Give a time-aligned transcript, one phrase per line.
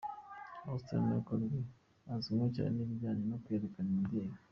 [0.67, 1.57] Houston mu bikorwa
[2.13, 4.33] azwimo cyane ni ibijyanye no kwerekana imideri.